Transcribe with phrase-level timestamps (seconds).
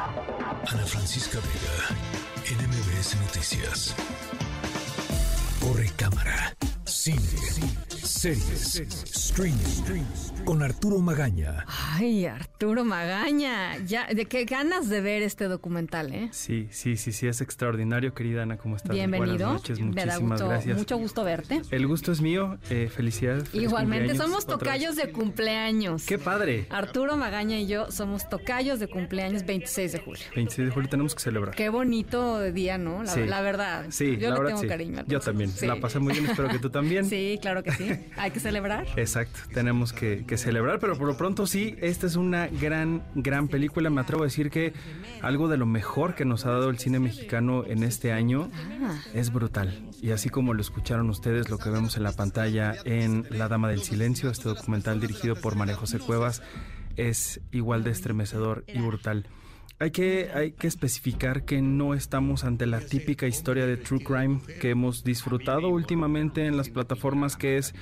[0.00, 1.94] Ana Francisca Vega,
[2.56, 3.94] NMBS Noticias.
[5.60, 6.54] Corre cámara.
[6.90, 7.20] Cine.
[8.02, 8.80] Series.
[9.14, 10.02] Streaming.
[10.44, 11.64] Con Arturo Magaña.
[11.68, 13.78] Ay, Arturo Magaña.
[13.86, 16.28] Ya, de qué ganas de ver este documental, ¿eh?
[16.32, 18.92] Sí, sí, sí, sí, es extraordinario, querida Ana, ¿cómo estás?
[18.92, 19.46] Bienvenido.
[19.46, 20.78] Buenas noches, Me da muchísimas gusto- gracias.
[20.78, 21.62] mucho gusto verte.
[21.70, 23.48] El gusto es mío, eh, felicidades.
[23.48, 26.04] feliz Igualmente, somos tocayos de cumpleaños.
[26.06, 26.66] ¡Qué padre!
[26.70, 30.22] Arturo Magaña y yo somos tocayos de cumpleaños 26 de julio.
[30.34, 31.54] 26 de julio tenemos que celebrar.
[31.54, 33.02] Qué bonito día, ¿no?
[33.04, 33.20] La, Sí.
[33.24, 33.86] la verdad.
[33.90, 34.66] Sí, yo la le verdad tengo sí.
[34.68, 35.04] cariño.
[35.06, 35.50] Yo también.
[35.50, 35.66] Sí.
[35.66, 36.79] La pasé muy bien, espero que tú también.
[37.08, 37.88] Sí, claro que sí.
[38.16, 38.86] Hay que celebrar.
[38.96, 43.48] Exacto, tenemos que, que celebrar, pero por lo pronto sí, esta es una gran, gran
[43.48, 43.90] película.
[43.90, 44.72] Me atrevo a decir que
[45.22, 48.50] algo de lo mejor que nos ha dado el cine mexicano en este año
[48.82, 48.98] Ah.
[49.14, 49.88] es brutal.
[50.02, 53.68] Y así como lo escucharon ustedes, lo que vemos en la pantalla en La Dama
[53.68, 56.42] del Silencio, este documental dirigido por María José Cuevas,
[56.96, 59.26] es igual de estremecedor y brutal.
[59.82, 64.42] Hay que, hay que especificar que no estamos ante la típica historia de true crime
[64.60, 67.74] que hemos disfrutado últimamente en las plataformas, que es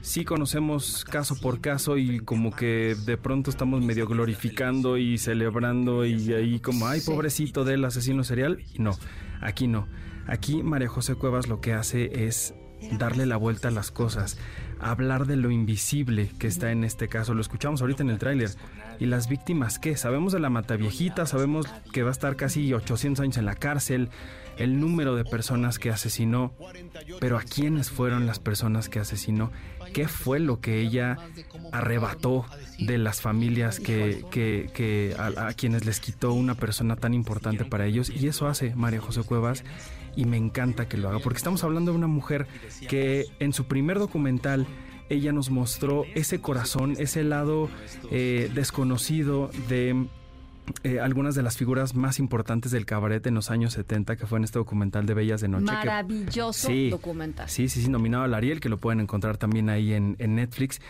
[0.00, 6.06] sí conocemos caso por caso y como que de pronto estamos medio glorificando y celebrando
[6.06, 8.64] y ahí como, ay, pobrecito del asesino serial.
[8.78, 8.92] No,
[9.42, 9.86] aquí no.
[10.26, 12.54] Aquí María José Cuevas lo que hace es
[12.92, 14.38] darle la vuelta a las cosas,
[14.84, 17.32] hablar de lo invisible que está en este caso.
[17.32, 18.50] Lo escuchamos ahorita en el tráiler.
[19.00, 19.96] ¿Y las víctimas qué?
[19.96, 24.10] Sabemos de la mataviejita, sabemos que va a estar casi 800 años en la cárcel,
[24.56, 26.52] el número de personas que asesinó,
[27.18, 29.50] pero ¿a quiénes fueron las personas que asesinó?
[29.92, 31.16] ¿Qué fue lo que ella
[31.72, 32.46] arrebató
[32.78, 37.64] de las familias que, que, que a, a quienes les quitó una persona tan importante
[37.64, 38.10] para ellos?
[38.10, 39.64] Y eso hace María José Cuevas
[40.16, 42.46] y me encanta que lo haga, porque estamos hablando de una mujer
[42.88, 44.66] que en su primer documental
[45.08, 47.68] ella nos mostró ese corazón, ese lado
[48.10, 50.06] eh, desconocido de
[50.82, 54.38] eh, algunas de las figuras más importantes del cabaret en los años 70, que fue
[54.38, 55.66] en este documental de Bellas de Noche.
[55.66, 57.48] que- Maravilloso Sí, documental.
[57.50, 60.80] Sí, sí, sí, nominado al Ariel, que lo pueden encontrar también ahí en, en Netflix.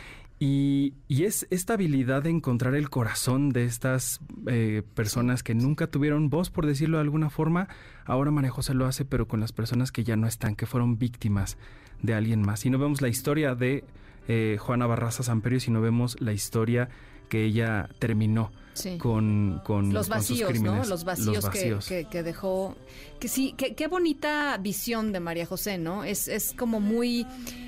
[0.41, 5.87] Y, y es esta habilidad de encontrar el corazón de estas eh, personas que nunca
[5.87, 7.69] tuvieron voz, por decirlo de alguna forma.
[8.05, 10.99] Ahora María José lo hace, pero con las personas que ya no están, que fueron
[10.99, 11.57] víctimas
[12.03, 12.67] de alguien más.
[12.67, 13.85] Y no vemos la historia de
[14.29, 16.89] eh, Juana Barraza Samperio, sino vemos la historia
[17.29, 18.99] que ella terminó Sí.
[18.99, 20.47] con, con los con sus vacíos, ¿no?
[20.49, 20.89] crímenes.
[20.89, 21.87] Los vacíos, que- vacíos.
[21.87, 22.77] Que, que dejó.
[23.21, 26.03] Que sí, que- qué bonita visión de María José, ¿no?
[26.03, 27.25] Es, es como muy,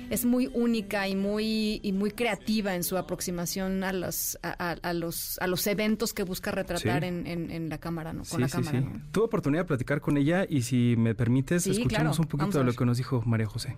[0.09, 5.39] es muy única y muy, y muy creativa en su aproximación a los, a, los,
[5.39, 7.07] a los eventos que busca retratar Sí.
[7.07, 8.19] en, en- en la cámara, ¿no?
[8.19, 8.81] Con Sí, la cámara.
[8.81, 9.01] ¿no?
[9.13, 12.21] Tuve oportunidad de platicar con ella y si me permites, escuchamos claro.
[12.21, 13.77] un poquito de lo que nos dijo María José.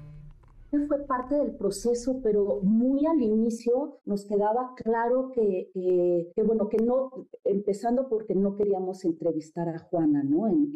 [0.88, 6.78] Fue parte del proceso, pero muy al inicio nos quedaba claro que, que, bueno, que
[6.78, 10.47] no, empezando porque no queríamos entrevistar a Juana, ¿no?
[10.47, 10.69] En,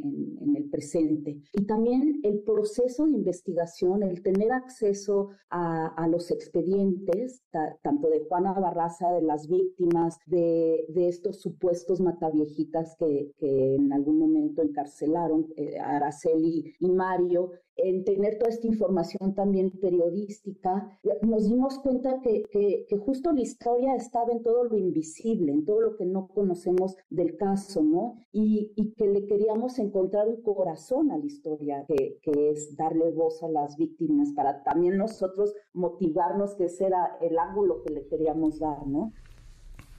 [0.56, 1.42] el presente.
[1.54, 8.20] Y también el proceso de investigación, el tener acceso a, los expedientes, ta, tanto de
[8.20, 15.48] Juana Barraza, de las víctimas, de, estos supuestos mataviejitas que, que en algún momento encarcelaron,
[15.56, 22.44] eh, Araceli y Mario, en tener toda esta información también periodística, nos dimos cuenta que,
[22.50, 26.30] que, que, justo la historia estaba en todo lo invisible, en todo lo que no
[26.30, 28.16] conocemos del caso, ¿no?
[28.32, 33.12] Y, y que le queríamos encontrar un corazón a la historia, que, que, es darle
[33.12, 38.08] voz a las víctimas, para también nosotros motivarnos, que ese era el ángulo que le
[38.08, 39.12] queríamos dar, ¿no?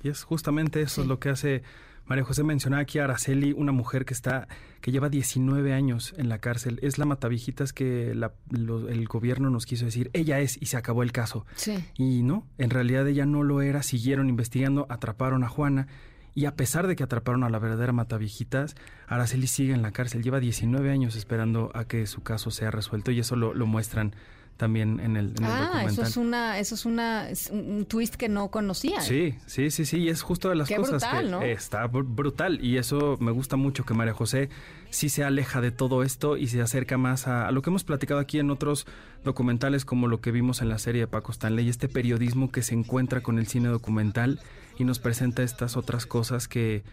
[0.02, 1.00] Y es justamente eso sí.
[1.02, 1.62] es lo que hace
[2.06, 4.46] María José mencionaba aquí a Araceli, una mujer que está,
[4.80, 6.78] que lleva 19 años en la cárcel.
[6.82, 10.10] Es la matavijitas que la, lo, el gobierno nos quiso decir.
[10.12, 11.46] Ella es y se acabó el caso.
[11.54, 11.82] Sí.
[11.96, 13.82] Y no, en realidad ella no lo era.
[13.82, 15.86] Siguieron investigando, atraparon a Juana.
[16.34, 18.74] Y a pesar de que atraparon a la verdadera matavijitas,
[19.06, 20.22] Araceli sigue en la cárcel.
[20.22, 24.14] Lleva 19 años esperando a que su caso sea resuelto y eso lo, lo muestran
[24.56, 25.92] también en el, en el ah, documental.
[25.92, 29.00] eso es una, eso es una es un twist que no conocía.
[29.00, 31.42] Sí, sí, sí, sí, y es justo de las Qué cosas brutal, que ¿no?
[31.42, 34.48] está br brutal y eso me gusta mucho que María José
[34.90, 37.84] sí se aleja de todo esto y se acerca más a, a, lo que hemos
[37.84, 38.86] platicado aquí en otros
[39.24, 42.74] documentales como lo que vimos en la serie de Paco Stanley, este periodismo que se
[42.74, 44.40] encuentra con el cine documental
[44.78, 46.84] y nos presenta estas otras cosas que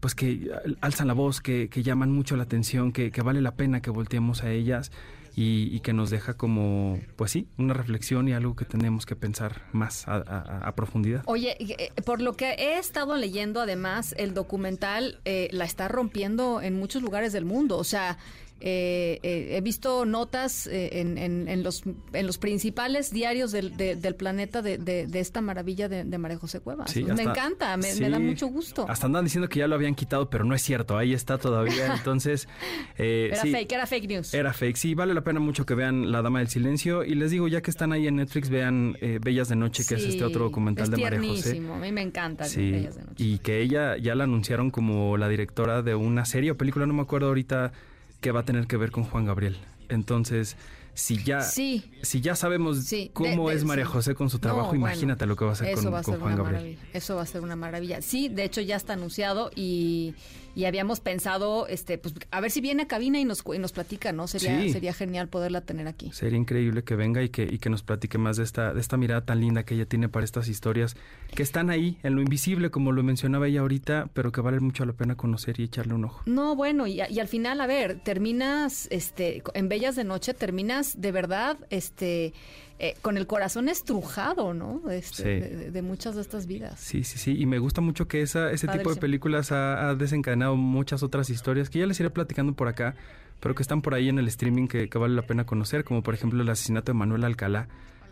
[0.00, 0.50] pues que
[0.82, 3.90] alzan la voz, que, que llaman mucho la atención, que, que, vale la pena que
[3.90, 4.92] volteemos a ellas
[5.36, 9.16] y, y, que nos deja como, pues sí, una reflexión y algo que tenemos que
[9.16, 11.22] pensar más a, profundidad.
[11.26, 16.62] Oye, eh, por lo que he estado leyendo, además, el documental eh, la está rompiendo
[16.62, 17.76] en muchos lugares del mundo.
[17.76, 18.16] O sea,
[18.58, 21.82] eh, eh, he visto notas eh, en, en, los,
[22.14, 26.96] en los principales diarios del, del planeta de, de, esta maravilla de, María José Cuevas.
[26.96, 28.86] me encanta, me, da mucho gusto.
[28.88, 31.94] Hasta andan diciendo que ya lo habían quitado, pero no es cierto, ahí está todavía.
[31.96, 32.48] Entonces,
[32.96, 34.32] era fake, era fake news.
[34.32, 37.04] Era fake, sí, vale la pena mucho que vean La Dama del Silencio.
[37.04, 40.04] Y les digo, ya que están ahí en Netflix, vean Bellas de Noche, que es
[40.04, 41.58] este otro documental de María José.
[41.58, 43.22] A mí me encanta Bellas de Noche.
[43.22, 46.94] Y que ella ya la anunciaron como la directora de una serie o película, no
[46.94, 47.72] me acuerdo ahorita
[48.20, 49.56] que va a tener que ver con Juan Gabriel.
[49.88, 50.56] Entonces,
[50.96, 51.82] si ya, si
[52.22, 55.74] ya sabemos cómo es María José con su trabajo, imagínate lo que va a hacer
[55.74, 56.78] con, Juan Gabriel.
[56.94, 58.00] Eso va a ser una maravilla.
[58.00, 60.14] Sí, de hecho ya está anunciado y
[60.56, 63.72] y habíamos pensado, este, pues, a ver si viene a cabina y nos, y nos
[63.72, 64.26] platica, ¿no?
[64.26, 66.10] Sería, sería genial poderla tener aquí.
[66.12, 68.96] Sería increíble que venga y que, y que nos platique más de esta, de esta
[68.96, 70.96] mirada tan linda que ella tiene para estas historias
[71.34, 74.86] que están ahí, en lo invisible, como lo mencionaba ella ahorita, pero que vale mucho
[74.86, 76.22] la pena conocer y echarle un ojo.
[76.24, 80.85] No, bueno, y, y al final, a ver, terminas, este, en Bellas de Noche, terminas
[80.94, 82.32] de verdad, este,
[82.78, 84.90] eh, con el corazón estrujado, ¿no?
[84.90, 86.78] Este, de, muchas de estas vidas.
[86.78, 87.36] Sí, sí, sí.
[87.38, 91.70] Y me gusta mucho que esa, ese tipo de películas ha, desencadenado muchas otras historias
[91.70, 92.94] que ya les iré platicando por acá,
[93.40, 96.14] pero que están por ahí en el streaming que, vale la pena conocer, como por
[96.14, 97.68] ejemplo el asesinato de Manuel Alcalá,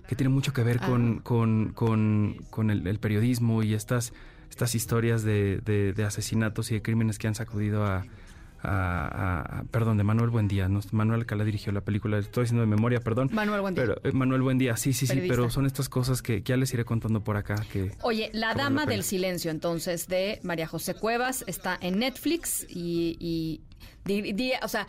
[0.09, 1.73] que tiene mucho que ver con, ah.
[1.75, 4.13] con, el, periodismo y estas,
[4.49, 8.07] estas historias de, de asesinatos y de crímenes que han sacudido a
[9.71, 10.69] perdón, de Manuel Buendía.
[10.69, 10.81] ¿no?
[10.93, 13.31] Manuel Alcalá dirigió la película, estoy diciendo de memoria, perdón.
[13.33, 13.85] Manuel Buendía.
[13.85, 16.85] Pero, eh, Manuel Buendía, sí, sí, sí, pero son estas cosas que, ya les iré
[16.85, 17.57] contando por acá.
[17.73, 23.17] Que, Oye, La Dama del Silencio, entonces, de María José Cuevas, está en Netflix y,
[23.21, 23.61] y
[24.63, 24.87] o sea,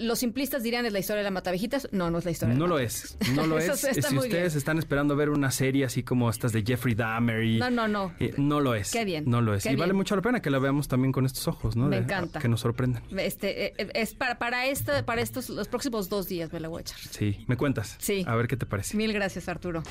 [0.00, 1.88] los simplistas dirían es la historia de la Matavejitas.
[1.92, 2.54] No, no es la historia.
[2.54, 3.16] No lo es.
[3.34, 3.78] No lo es.
[3.80, 7.58] si ustedes están esperando ver una serie así como estas de Jeffrey Dahmer y...
[7.58, 8.12] No, no, no.
[8.36, 8.90] no lo es.
[8.90, 9.24] Qué bien.
[9.26, 9.66] No lo es.
[9.66, 11.86] y vale mucho la pena que la veamos también con estos ojos, ¿no?
[11.86, 12.40] Me encanta.
[12.40, 13.02] Que nos sorprendan.
[13.16, 16.78] Este, eh, es para, para, esta, para estos, los próximos dos días me la voy
[16.78, 16.98] a echar.
[16.98, 17.96] Sí, me cuentas.
[17.98, 18.24] Sí.
[18.26, 18.96] A ver qué te parece.
[18.96, 19.82] Mil gracias, Arturo.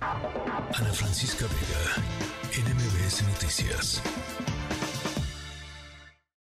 [0.00, 4.02] Ana Francisca Vega, NMBS Noticias.